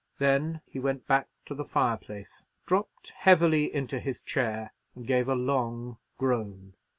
[0.17, 5.35] Then he went back to the fireplace, dropped heavily into his chair, and gave a
[5.35, 6.73] long groan.